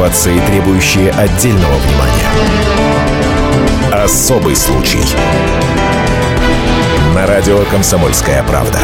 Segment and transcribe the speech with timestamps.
[0.00, 2.30] Ситуации, требующие отдельного внимания.
[3.92, 5.04] Особый случай.
[7.14, 8.78] На радио «Комсомольская правда».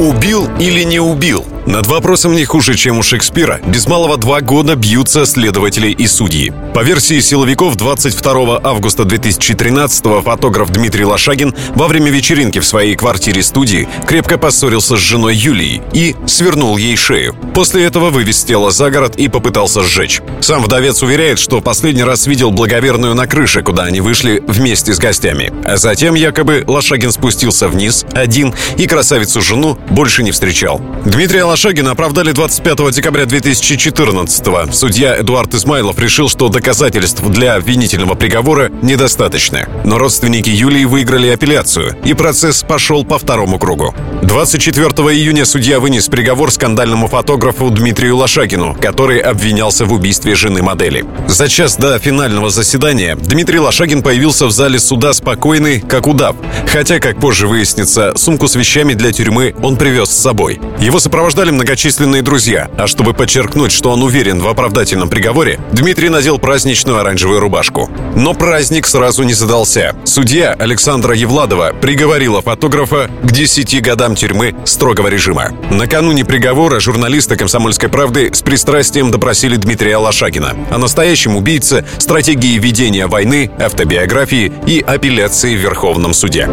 [0.00, 1.37] Убил или не убил?
[1.68, 3.60] Над вопросом не хуже, чем у Шекспира.
[3.66, 6.50] Без малого два года бьются следователи и судьи.
[6.72, 13.86] По версии силовиков, 22 августа 2013 фотограф Дмитрий Лошагин во время вечеринки в своей квартире-студии
[14.06, 17.36] крепко поссорился с женой Юлией и свернул ей шею.
[17.54, 20.22] После этого вывез тело за город и попытался сжечь.
[20.40, 24.98] Сам вдовец уверяет, что последний раз видел благоверную на крыше, куда они вышли вместе с
[24.98, 25.52] гостями.
[25.66, 30.80] А затем якобы Лошагин спустился вниз один и красавицу жену больше не встречал.
[31.04, 38.70] Дмитрия Лошагина оправдали 25 декабря 2014 Судья Эдуард Измайлов решил, что доказательств для обвинительного приговора
[38.80, 39.68] недостаточно.
[39.84, 43.92] Но родственники Юлии выиграли апелляцию, и процесс пошел по второму кругу.
[44.22, 51.04] 24 июня судья вынес приговор скандальному фотографу Дмитрию Лошагину, который обвинялся в убийстве жены модели.
[51.26, 56.36] За час до финального заседания Дмитрий Лошагин появился в зале суда спокойный, как удав.
[56.68, 60.60] Хотя, как позже выяснится, сумку с вещами для тюрьмы он привез с собой.
[60.78, 62.70] Его сопровождали поддержали многочисленные друзья.
[62.76, 67.90] А чтобы подчеркнуть, что он уверен в оправдательном приговоре, Дмитрий надел праздничную оранжевую рубашку.
[68.14, 69.94] Но праздник сразу не задался.
[70.04, 75.50] Судья Александра Евладова приговорила фотографа к 10 годам тюрьмы строгого режима.
[75.70, 83.06] Накануне приговора журналисты «Комсомольской правды» с пристрастием допросили Дмитрия Лошагина о настоящем убийце, стратегии ведения
[83.06, 86.48] войны, автобиографии и апелляции в Верховном суде.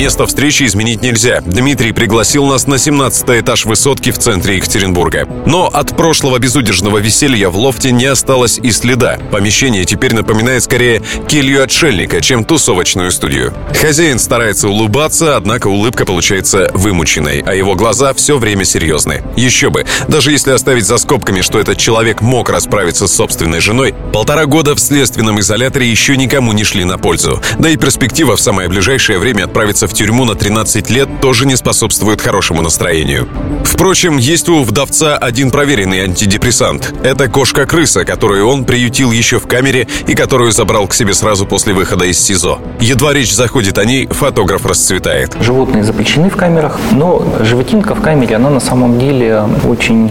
[0.00, 1.42] Место встречи изменить нельзя.
[1.42, 5.28] Дмитрий пригласил нас на 17 этаж высотки в центре Екатеринбурга.
[5.44, 9.18] Но от прошлого безудержного веселья в лофте не осталось и следа.
[9.30, 13.52] Помещение теперь напоминает скорее келью отшельника, чем тусовочную студию.
[13.78, 19.22] Хозяин старается улыбаться, однако улыбка получается вымученной, а его глаза все время серьезны.
[19.36, 23.94] Еще бы, даже если оставить за скобками, что этот человек мог расправиться с собственной женой,
[24.14, 27.42] полтора года в следственном изоляторе еще никому не шли на пользу.
[27.58, 31.56] Да и перспектива в самое ближайшее время отправиться в тюрьму на 13 лет тоже не
[31.56, 33.28] способствует хорошему настроению.
[33.64, 36.94] Впрочем, есть у вдовца один проверенный антидепрессант.
[37.02, 41.74] Это кошка-крыса, которую он приютил еще в камере и которую забрал к себе сразу после
[41.74, 42.60] выхода из СИЗО.
[42.78, 45.36] Едва речь заходит о ней, фотограф расцветает.
[45.40, 50.10] Животные запрещены в камерах, но животинка в камере, она на самом деле очень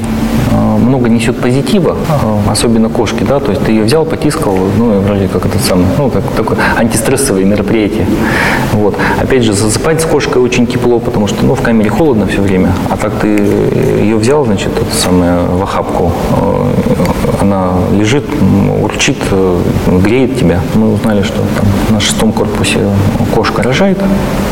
[0.51, 4.99] э, много несет позитива, э, особенно кошки, да, то есть ты ее взял, потискал, ну,
[4.99, 8.05] вроде как это самое, ну, как такое антистрессовое мероприятие.
[8.73, 8.97] Вот.
[9.21, 12.73] Опять же, засыпать с кошкой очень тепло, потому что, ну, в камере холодно все время,
[12.89, 18.25] а так ты ее взял, значит, это самое, в охапку, э, она лежит,
[18.81, 19.61] урчит, э,
[20.03, 20.59] греет тебя.
[20.73, 22.79] Мы узнали, что там на шестом корпусе
[23.35, 23.99] кошка рожает,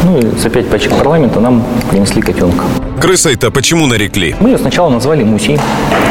[0.03, 2.63] ну, и за пять пачек парламента нам принесли котенка.
[2.99, 4.35] Крысой-то почему нарекли?
[4.39, 5.59] Мы ее сначала назвали Мусей.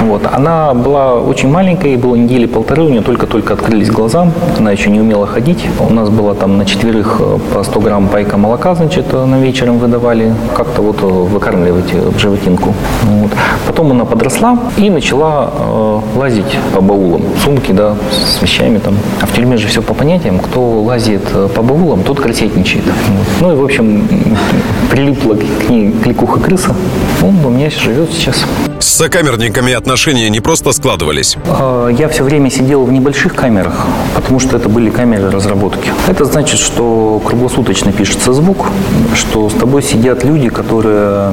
[0.03, 0.23] Вот.
[0.33, 5.01] Она была очень маленькой, было недели полторы, у нее только-только открылись глаза, она еще не
[5.01, 5.65] умела ходить.
[5.81, 9.41] У нас было там на четверых э, по 100 грамм пайка молока, значит, э, на
[9.41, 12.75] вечером выдавали, как-то вот э, выкармливать в животинку.
[13.03, 13.31] Вот.
[13.67, 18.97] Потом она подросла и начала э, лазить по баулам, сумки, да, с вещами там.
[19.21, 21.23] А в тюрьме же все по понятиям, кто лазит
[21.55, 22.85] по баулам, тот красетничает.
[22.85, 23.27] Вот.
[23.41, 24.09] Ну и, в общем,
[24.91, 26.75] прилипла к ней кликуха крыса,
[27.23, 28.45] он у меня живет сейчас.
[28.79, 31.37] С сокамерниками отношения не просто складывались?
[31.49, 35.91] А, я все время сидел в небольших камерах, потому что это были камеры разработки.
[36.09, 38.67] Это значит, что круглосуточно пишется звук,
[39.15, 41.33] что с тобой сидят люди, которые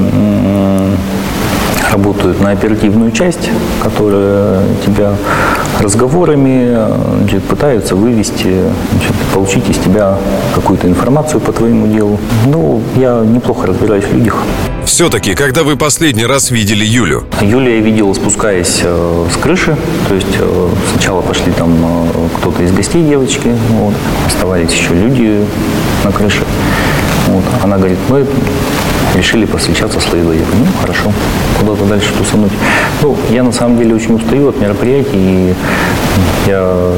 [1.94, 3.50] работают на оперативную часть,
[3.82, 5.14] которые тебя
[5.80, 6.88] разговорами
[7.20, 10.18] значит, пытаются вывести, значит, получить из тебя
[10.56, 12.20] какую-то информацию по твоему делу.
[12.48, 14.44] Ну, я неплохо разбираюсь в людях.
[14.86, 17.24] Все-таки, когда вы последний раз видели Юлю?
[17.42, 19.76] Юлю я видел, спускаясь э, с крыши.
[20.08, 23.94] То есть э, сначала пошли там э, кто-то из гостей девочки, вот,
[24.28, 25.46] оставались еще люди
[26.04, 26.44] на крыше.
[27.34, 27.44] Вот.
[27.64, 28.26] Она говорит, мы
[29.16, 31.12] решили повстречаться с говорю, ну, хорошо,
[31.60, 32.52] куда-то дальше тусануть.
[33.02, 35.56] Ну, я на самом деле очень устаю от мероприятий, и
[36.46, 36.92] я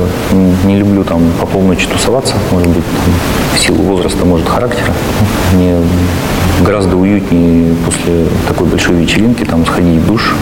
[0.65, 3.13] не люблю там по полночи тусоваться, может быть, там,
[3.55, 4.93] в силу возраста, может, характера.
[5.53, 5.77] Мне
[6.63, 10.33] гораздо уютнее после такой большой вечеринки там сходить в душ,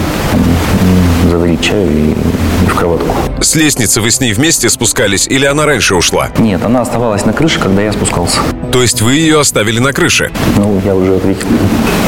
[1.29, 3.15] заварить чаю и, и в кроватку.
[3.41, 6.29] С лестницы вы с ней вместе спускались или она раньше ушла?
[6.37, 8.39] Нет, она оставалась на крыше, когда я спускался.
[8.71, 10.31] То есть вы ее оставили на крыше?
[10.57, 11.47] Ну, я уже ответил.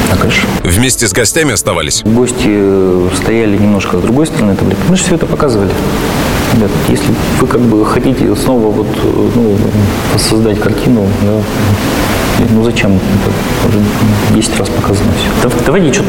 [0.09, 0.47] На крыше.
[0.63, 2.03] Вместе с гостями оставались?
[2.03, 4.83] Гости стояли немножко с другой стороны таблетки.
[4.87, 5.71] Мы же все это показывали.
[6.53, 7.07] Ребят, если
[7.39, 8.87] вы как бы хотите снова вот,
[9.35, 9.57] ну,
[10.17, 11.41] создать картину, да,
[12.49, 12.99] Ну зачем?
[13.67, 13.79] Уже
[14.35, 15.09] 10 раз показано
[15.41, 15.49] все.
[15.65, 16.01] Давайте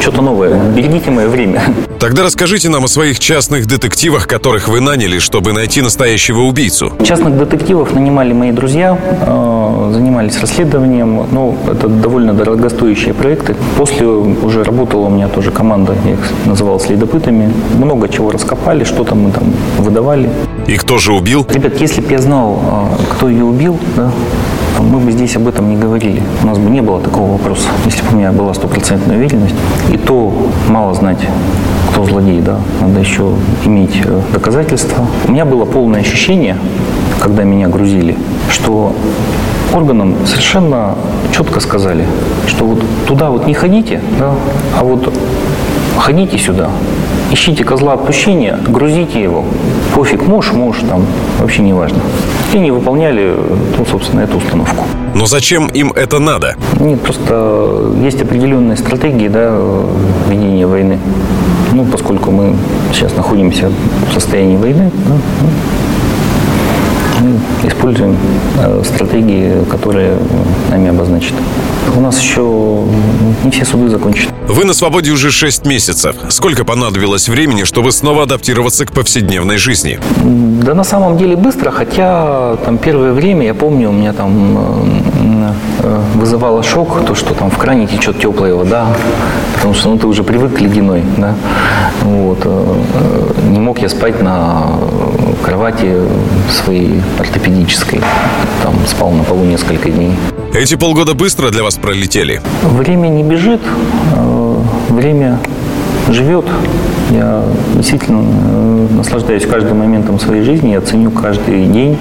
[0.00, 0.58] что-то новое.
[0.72, 1.62] Берегите мое время.
[1.98, 6.92] Тогда расскажите нам о своих частных детективах, которых вы наняли, чтобы найти настоящего убийцу.
[7.04, 11.26] Частных детективов нанимали мои друзья, э, занимались расследованием.
[11.30, 13.54] Ну, это довольно дорогостоящие проекты.
[13.76, 17.52] После уже работала у меня тоже команда, я их называл следопытами.
[17.74, 20.30] Много чего раскопали, что-то мы там выдавали.
[20.66, 21.46] И кто же убил?
[21.50, 22.62] Ребят, если бы я знал,
[23.00, 24.10] э, кто ее убил, да,
[24.82, 26.22] мы бы здесь об этом не говорили.
[26.42, 29.54] У нас бы не было такого вопроса, если бы у меня была стопроцентная уверенность.
[29.92, 30.32] И то
[30.68, 31.18] мало знать,
[31.90, 33.32] кто злодей, да, надо еще
[33.64, 35.06] иметь э, доказательства.
[35.26, 36.56] У меня было полное ощущение,
[37.20, 38.16] когда меня грузили,
[38.50, 38.94] что
[39.74, 40.96] органам совершенно
[41.32, 42.06] четко сказали,
[42.46, 44.34] что вот туда вот не ходите, да,
[44.78, 45.12] а вот
[45.96, 46.70] ходите сюда,
[47.30, 49.44] ищите козла отпущения, грузите его.
[49.94, 51.04] Пофиг, муж, муж, там,
[51.38, 51.98] вообще не важно.
[52.52, 53.34] И не выполняли,
[53.78, 54.84] ну, собственно, эту установку.
[55.14, 56.56] Но зачем им это надо?
[56.78, 59.56] Нет, просто есть определенные стратегии да,
[60.28, 60.98] ведения войны.
[61.72, 62.56] Ну, поскольку мы
[62.92, 63.70] сейчас находимся
[64.10, 65.14] в состоянии войны, да,
[67.20, 68.16] мы используем
[68.58, 70.16] э, стратегии, которые
[70.70, 71.38] нами обозначены.
[71.96, 72.84] У нас еще
[73.44, 74.32] не все суды закончены.
[74.46, 76.16] Вы на свободе уже 6 месяцев.
[76.28, 79.98] Сколько понадобилось времени, чтобы снова адаптироваться к повседневной жизни?
[80.24, 85.52] Да на самом деле быстро, хотя там первое время, я помню, у меня там э,
[85.82, 88.86] э, вызывало шок, то, что там в кране течет теплая вода,
[89.54, 91.34] потому что ну, ты уже привык к ледяной, да.
[92.02, 92.46] Вот.
[93.48, 94.66] Не мог я спать на
[95.44, 95.94] кровати
[96.50, 98.00] своей ортопедической.
[98.62, 100.12] Там спал на полу несколько дней.
[100.52, 102.40] Эти полгода быстро для вас пролетели?
[102.62, 103.60] Время не бежит,
[104.16, 104.56] э,
[104.88, 105.38] время
[106.08, 106.44] живет.
[107.10, 107.44] Я
[107.74, 111.96] действительно э, наслаждаюсь каждым моментом своей жизни, я ценю каждый день,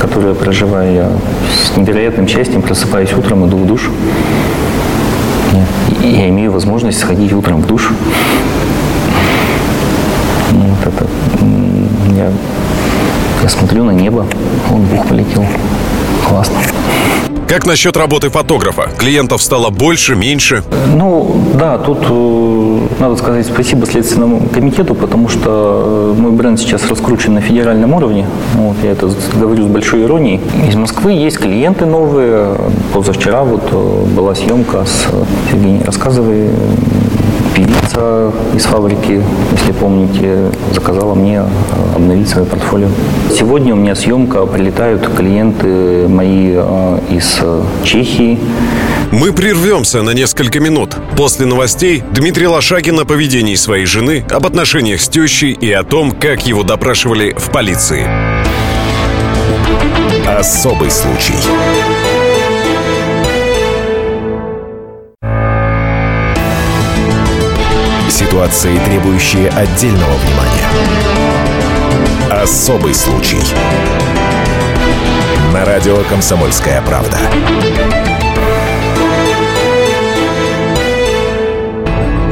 [0.00, 0.92] который я проживаю.
[0.92, 1.10] Я
[1.48, 3.88] с невероятным счастьем просыпаюсь утром, иду в душ.
[6.02, 7.92] Я имею возможность сходить утром в душ.
[10.50, 11.06] Вот это,
[12.16, 12.30] я
[13.42, 14.26] я смотрю на небо,
[14.72, 15.44] он бух полетел.
[16.26, 16.56] Классно.
[17.54, 18.90] Как насчет работы фотографа?
[18.98, 20.64] Клиентов стало больше, меньше?
[20.92, 26.84] Ну, да, тут э, надо сказать спасибо Следственному комитету, потому что э, мой бренд сейчас
[26.90, 28.26] раскручен на федеральном уровне.
[28.54, 30.40] Вот, я это говорю с большой иронией.
[30.68, 32.56] Из Москвы есть клиенты новые.
[32.92, 35.06] Позавчера вот э, была съемка с
[35.52, 36.48] Евгенией Рассказовой,
[37.54, 39.22] певица из фабрики,
[39.52, 42.88] если помните, заказала мне э, обновить свое портфолио.
[43.30, 48.38] Сегодня у меня съемка, прилетают клиенты мои э, из э, Чехии.
[49.12, 50.96] Мы прервемся на несколько минут.
[51.16, 56.10] После новостей Дмитрий Лошагин о поведении своей жены, об отношениях с тещей и о том,
[56.12, 58.04] как его допрашивали в полиции.
[60.26, 61.34] Особый случай.
[68.44, 70.68] Ситуации, требующие отдельного внимания.
[72.30, 73.38] Особый случай.
[75.54, 77.18] На радио «Комсомольская правда».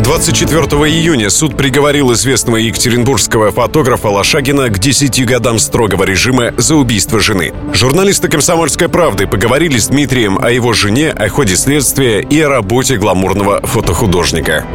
[0.04, 6.76] Двадцать четвертого июня суд приговорил известного екатеринбургского фотографа Лошагина к 10 годам строгого режима за
[6.76, 7.54] убийство жены.
[7.72, 12.98] Журналисты «Комсомольской правды» поговорили с Дмитрием о его жене, о ходе следствия и о работе
[12.98, 14.66] гламурного фотохудожника.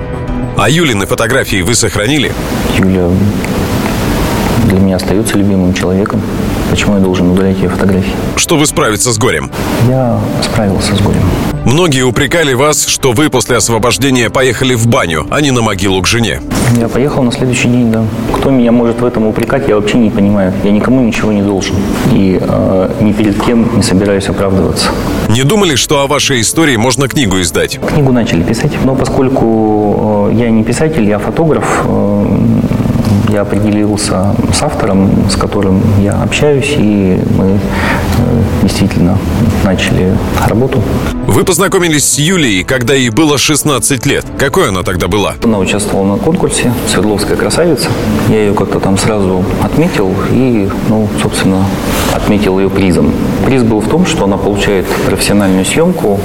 [0.57, 2.31] А Юлины фотографии вы сохранили?
[2.79, 3.09] Юля
[4.67, 6.21] для меня остается любимым человеком.
[6.69, 8.11] Почему я должен удалять ее фотографии?
[8.35, 9.49] Чтобы справиться с горем.
[9.87, 11.21] Я справился с горем.
[11.63, 16.07] Многие упрекали вас, что вы после освобождения поехали в баню, а не на могилу к
[16.07, 16.41] жене.
[16.77, 18.05] Я поехал на следующий день, да.
[18.33, 20.53] Кто меня может в этом упрекать, я вообще не понимаю.
[20.63, 21.75] Я никому ничего не должен.
[22.13, 24.89] И э, ни перед кем не собираюсь оправдываться.
[25.29, 27.79] Не думали, что о вашей истории можно книгу издать?
[27.85, 28.71] Книгу начали писать.
[28.85, 32.25] Но поскольку э, я не писатель, я фотограф, э,
[33.33, 37.59] я определился с автором, с которым я общаюсь, и мы э,
[38.63, 39.17] действительно
[39.65, 40.15] начали
[40.47, 40.81] работу.
[41.27, 44.25] Вы познакомились с Юлией, когда ей было 16 лет.
[44.39, 45.33] Какой она тогда была?
[45.43, 47.89] Она участвовала на конкурсе «Свердловская красавица».
[48.29, 51.65] Я ее как-то там сразу отметил и, ну, собственно,
[52.15, 53.11] отметил ее призом.
[53.45, 56.21] Приз был в том, что она получает профессиональную съемку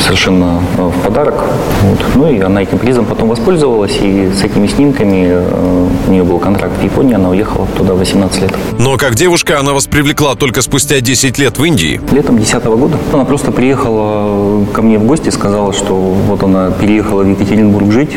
[0.00, 1.34] совершенно э, в подарок.
[1.82, 1.98] Вот.
[2.14, 6.38] Ну и она этим призом потом воспользовалась, и с этими снимками э, у нее был
[6.38, 8.54] контракт в Японии, она уехала туда 18 лет.
[8.78, 12.00] Но как девушка она вас привлекла только спустя 10 лет в Индии?
[12.12, 12.96] Летом 10 года.
[13.12, 18.10] Она просто приехала ко мне в гости, сказала, что вот она переехала в Екатеринбург жить,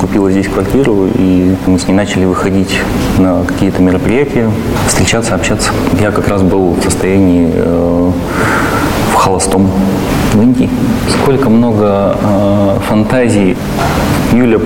[0.00, 2.80] купила здесь квартиру, и мы с ней начали выходить
[3.18, 4.50] на какие-то мероприятия,
[4.86, 5.70] встречаться, общаться.
[6.00, 8.10] Я как раз был в состоянии э,
[9.12, 9.70] в холостом
[10.42, 10.68] Индии.
[11.08, 13.56] Сколько много э, фантазий.
[14.32, 14.58] Юля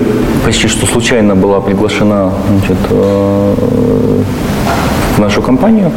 [0.45, 3.55] почти что случайно была приглашена значит, э,
[5.15, 5.91] в нашу компанию.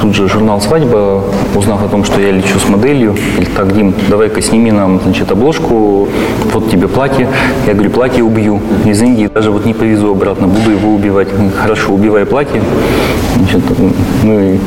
[0.00, 1.22] Тут же журнал «Свадьба»,
[1.54, 5.30] узнав о том, что я лечу с моделью, говорит, так, Дим, давай-ка сними нам, значит,
[5.30, 6.08] обложку,
[6.54, 7.28] вот тебе платье.
[7.66, 11.28] Я говорю, платье убью из Индии, даже вот не повезу обратно, буду его убивать.
[11.60, 12.62] Хорошо, убивай платье.
[13.36, 13.60] Значит,
[14.24, 14.58] ну и,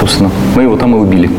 [0.00, 1.30] собственно, мы его там и убили.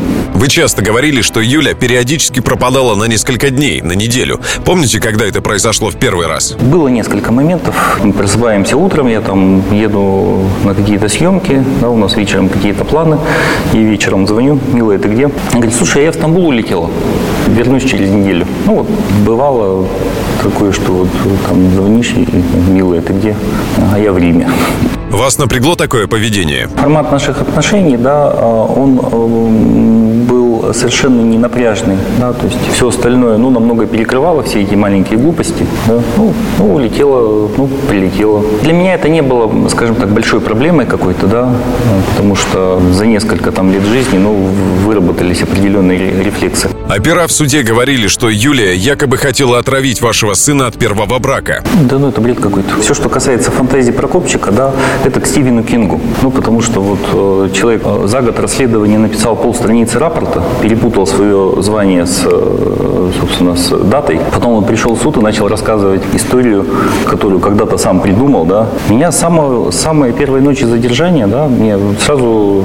[0.44, 4.40] Вы часто говорили, что Юля периодически пропадала на несколько дней, на неделю.
[4.66, 6.52] Помните, когда это произошло в первый раз?
[6.52, 7.98] Было несколько моментов.
[8.04, 13.18] Мы просыпаемся утром, я там еду на какие-то съемки, да, у нас вечером какие-то планы.
[13.72, 15.24] И вечером звоню, милая, ты где?
[15.24, 16.90] Она говорит, слушай, я в Стамбул улетела,
[17.48, 18.46] вернусь через неделю.
[18.66, 18.90] Ну вот,
[19.24, 19.88] бывало
[20.42, 21.08] такое, что вот
[21.48, 22.28] там звонишь и,
[22.70, 23.34] милая, ты где?
[23.90, 24.46] А я в Риме.
[25.10, 26.66] Вас напрягло такое поведение?
[26.66, 30.24] Формат наших отношений, да, а, он э,
[30.64, 35.18] был совершенно не напряжный, да, то есть все остальное, ну, намного перекрывало все эти маленькие
[35.18, 38.42] глупости, да, ну, ну, улетело, ну, прилетело.
[38.62, 41.50] Для меня это не было, скажем так, большой проблемой какой-то, да,
[42.10, 44.34] потому что за несколько там лет жизни, ну,
[44.84, 46.68] выработались определенные рефлексы.
[46.88, 51.64] Опера в суде говорили, что Юлия якобы хотела отравить вашего сына от первого брака.
[51.88, 52.80] Да ну это бред какой-то.
[52.80, 54.70] Все, что касается фантазии Прокопчика, да,
[55.04, 56.00] это к Стивену Кингу.
[56.22, 61.62] Ну, потому что вот э, человек э, за год расследования написал полстраницы рапорта, перепутал свое
[61.62, 64.20] звание с, э, собственно, с датой.
[64.32, 66.66] Потом он пришел в суд и начал рассказывать историю,
[67.06, 68.68] которую когда-то сам придумал, да.
[68.88, 72.62] Меня с самого, самой первой ночи задержания, да, мне сразу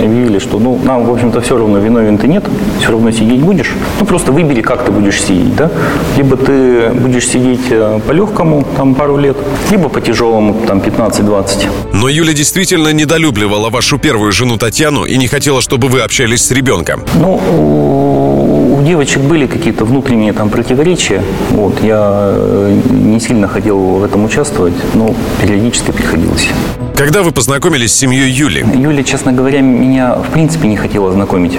[0.00, 2.44] объявили, что, ну, нам, в общем-то, все равно виновен ты нет,
[2.80, 3.72] все равно сидеть будешь.
[4.00, 5.70] Ну, просто выбери, как ты будешь сидеть, да.
[6.16, 9.36] Либо ты будешь сидеть э, по-легкому, там, пару лет,
[9.70, 11.68] либо по тяжелому, там, 15-20.
[11.92, 16.50] Но Юля действительно недолюбливала вашу первую жену Татьяну и не хотела, чтобы вы общались с
[16.50, 17.02] ребенком.
[17.20, 21.22] Ну, у девочек были какие-то внутренние там противоречия.
[21.50, 26.48] Вот, я э, не сильно хотел в этом участвовать, но периодически приходилось.
[26.96, 28.64] Когда вы познакомились с семьей Юли?
[28.74, 31.58] Юля, честно говоря, меня в принципе не хотела знакомить.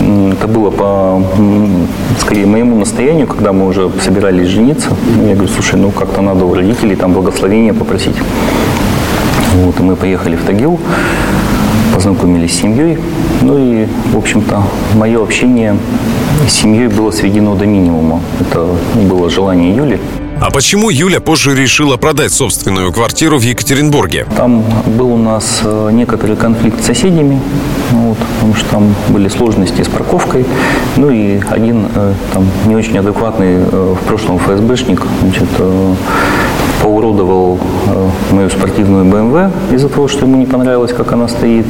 [0.00, 1.22] Это было по,
[2.20, 4.90] скорее, моему настоянию, когда мы уже собирались жениться.
[5.26, 8.16] Я говорю, слушай, ну как-то надо у родителей там благословения попросить.
[9.54, 10.78] Вот, и мы поехали в Тагил,
[12.00, 12.96] познакомились с семьей.
[13.42, 14.62] Ну и, в общем-то,
[14.94, 15.76] мое общение
[16.48, 18.22] с семьей было сведено до минимума.
[18.40, 20.00] Это было желание Юли.
[20.40, 24.26] А почему Юля позже решила продать собственную квартиру в Екатеринбурге?
[24.34, 27.38] Там был у нас э, некоторый конфликт с соседями,
[27.90, 30.46] вот, потому что там были сложности с парковкой.
[30.96, 35.48] Ну и один э, там не очень адекватный э, в прошлом ФСБшник значит,
[36.82, 37.58] поуродовал
[38.30, 41.66] мою спортивную БМВ из-за того, что ему не понравилось, как она стоит,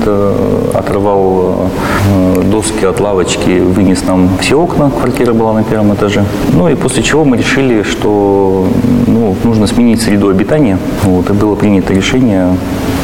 [0.74, 1.70] оторвал
[2.44, 6.24] доски от лавочки, вынес нам все окна, квартира была на первом этаже.
[6.52, 8.66] Ну и после чего мы решили, что
[9.06, 10.78] ну, нужно сменить среду обитания.
[11.04, 12.56] Вот, и было принято решение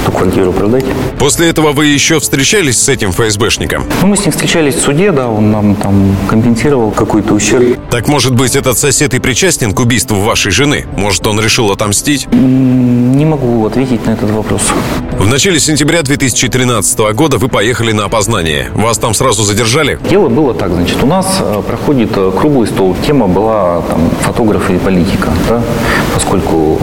[0.06, 0.84] эту квартиру продать.
[1.18, 3.84] После этого вы еще встречались с этим ФСБшником?
[4.02, 7.78] Ну, мы с ним встречались в суде, да, он нам там компенсировал какой-то ущерб.
[7.90, 10.86] Так, может быть, этот сосед и причастен к убийству вашей жены?
[10.96, 12.28] Может, он решил отомстить?
[12.32, 14.62] Не могу ответить на этот вопрос.
[15.18, 18.70] В начале сентября 2013 года вы поехали на опознание.
[18.74, 19.98] Вас там сразу задержали?
[20.08, 22.94] Дело было так, значит, у нас э, проходит э, круглый стол.
[23.06, 25.62] Тема была там фотографы и политика, да,
[26.14, 26.78] поскольку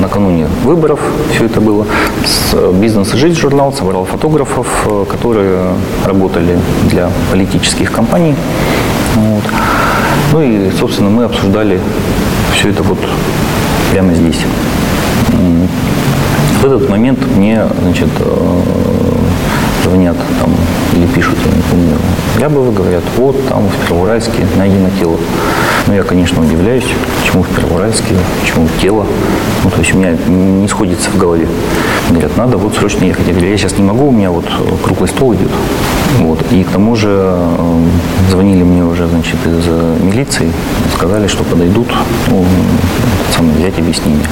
[0.00, 1.00] накануне выборов
[1.34, 1.86] все это было.
[2.24, 5.74] С «Бизнес и жизнь» журнал собрал фотографов, э, которые
[6.04, 6.58] работали
[6.90, 8.34] для политических компаний.
[9.16, 9.44] Вот.
[10.32, 11.80] Ну и, собственно, мы обсуждали
[12.54, 12.98] все это вот
[13.92, 14.40] прямо здесь.
[16.60, 18.62] В этот момент мне, значит, э,
[19.84, 20.50] звонят там
[20.94, 21.96] или пишут, я не помню,
[22.38, 25.18] Рябовы, говорят, вот там в Первоуральске найдено тело.
[25.86, 26.86] Ну, я, конечно, удивляюсь,
[27.20, 29.06] почему в Первоуральске, почему тело.
[29.62, 31.46] Ну, то есть у меня не сходится в голове.
[32.08, 33.26] Говорят, надо вот срочно ехать.
[33.26, 34.46] Я говорю, я сейчас не могу, у меня вот
[34.82, 35.50] круглый стол идет.
[36.20, 36.40] Вот.
[36.52, 37.84] И к тому же э,
[38.30, 39.66] звонили мне уже, значит, из
[40.02, 40.50] милиции,
[40.96, 41.88] сказали, что подойдут,
[42.30, 42.44] ну,
[43.36, 44.24] самое взять объяснение.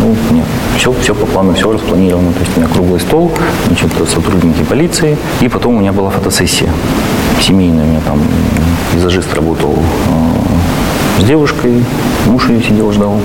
[0.00, 2.32] Ну, нет, все, все по плану, все распланировано.
[2.32, 3.30] То есть у меня круглый стол,
[3.68, 5.16] значит, сотрудники полиции.
[5.40, 6.70] И потом у меня была фотосессия
[7.40, 7.84] семейная.
[7.84, 8.20] У меня там
[8.94, 10.47] визажист работал э,
[11.18, 11.84] с девушкой,
[12.26, 13.20] муж ее сидел, ждал.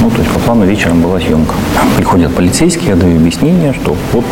[0.00, 1.54] Ну, то есть по плану вечером была съемка.
[1.96, 4.24] Приходят полицейские, я даю объяснение, что вот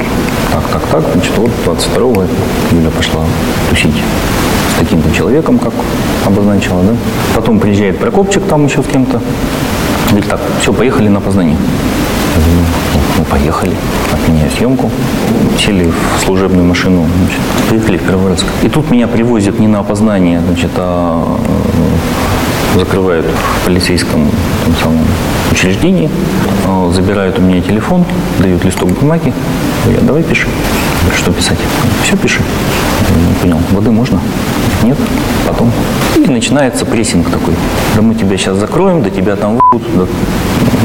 [0.52, 2.24] так, так, так, значит, вот 22-го
[2.72, 3.22] Юля пошла
[3.70, 3.94] тусить
[4.74, 5.72] с таким-то человеком, как
[6.24, 6.94] обозначила, да.
[7.34, 9.20] Потом приезжает Прокопчик там еще с кем-то.
[10.08, 11.56] Говорит, так, все, поехали на опознание.
[11.56, 12.60] Я говорю,
[12.94, 13.72] ну, ну, поехали.
[14.12, 14.90] Отменяю съемку.
[15.58, 17.06] Сели в служебную машину.
[17.18, 18.46] Значит, приехали в Первоуральск.
[18.62, 21.38] И тут меня привозят не на опознание, значит, а
[22.74, 24.30] закрывают в полицейском
[24.64, 25.06] том самом
[25.50, 26.10] учреждении,
[26.66, 28.04] э, забирают у меня телефон,
[28.38, 29.32] дают листок бумаги.
[29.86, 30.48] Я давай пиши.
[31.16, 31.58] Что писать?
[32.02, 32.40] Все пиши.
[33.28, 34.20] Не понял, воды можно?
[34.82, 34.98] Нет,
[35.46, 35.70] потом.
[36.16, 37.54] И начинается прессинг такой.
[37.94, 40.06] Да мы тебя сейчас закроем, да тебя там в***ут, да,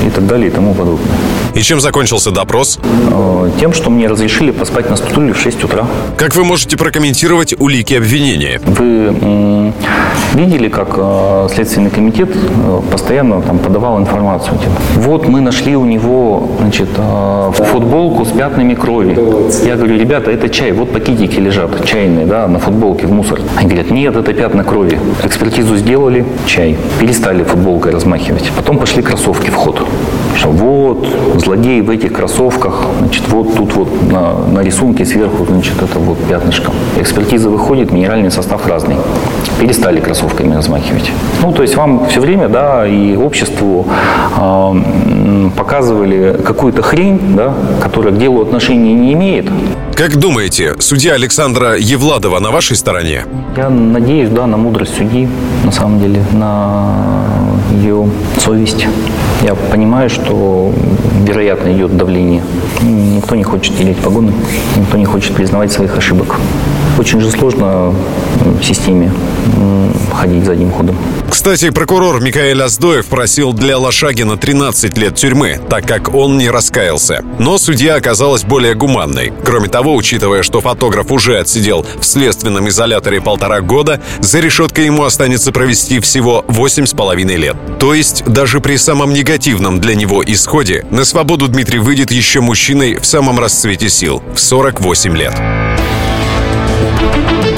[0.05, 1.17] и так далее и тому подобное.
[1.55, 2.79] И чем закончился допрос?
[2.83, 5.85] Э, Тем, что мне разрешили поспать на стуле в 6 утра.
[6.15, 8.61] Как вы можете прокомментировать улики обвинения?
[8.65, 9.73] Вы
[10.35, 14.57] видели, как э, Следственный комитет э, постоянно там подавал информацию?
[14.59, 16.89] типа, вот мы нашли у него значит,
[17.53, 19.17] футболку с пятнами крови.
[19.65, 23.39] Я говорю, ребята, это чай, вот пакетики лежат чайные, да, на футболке в мусор.
[23.55, 24.99] Они говорят, нет, это пятна крови.
[25.23, 26.77] Экспертизу сделали, чай.
[26.99, 28.51] Перестали футболкой размахивать.
[28.55, 29.87] Потом пошли кроссовки в ход.
[30.35, 35.81] Что вот, злодей в этих кроссовках, значит, вот тут вот на, на рисунке сверху, значит,
[35.81, 36.71] это вот пятнышко.
[36.97, 38.95] Экспертиза выходит, минеральный состав разный.
[39.59, 41.11] Перестали кроссовками размахивать.
[41.41, 43.85] Ну, то есть вам все время, да, и обществу
[44.37, 49.47] э, показывали какую-то хрень, да, которая к делу отношения не имеет.
[49.95, 53.25] Как думаете, судья Александра Евладова на вашей стороне?
[53.57, 55.27] Я надеюсь, да, на мудрость судьи,
[55.65, 57.18] на самом деле, на
[58.37, 58.87] совесть.
[59.41, 60.73] Я понимаю, что,
[61.25, 62.43] вероятно, идет давление.
[62.81, 64.33] Никто не хочет делить погоны,
[64.77, 66.39] никто не хочет признавать своих ошибок.
[66.99, 67.95] Очень же сложно
[68.59, 69.09] в системе
[70.13, 70.97] ходить задним ходом.
[71.29, 77.23] Кстати, прокурор Микаэль Аздоев просил для Лошагина 13 лет тюрьмы, так как он не раскаялся.
[77.39, 79.31] Но судья оказалась более гуманной.
[79.45, 85.05] Кроме того, учитывая, что фотограф уже отсидел в следственном изоляторе полтора года, за решеткой ему
[85.05, 87.55] останется провести всего 8,5 лет.
[87.79, 92.95] То есть, даже при самом негативном для него исходе, на свободу Дмитрий выйдет еще мужчиной
[92.95, 95.39] в самом расцвете сил, в 48 лет.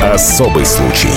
[0.02, 1.10] Особый случай.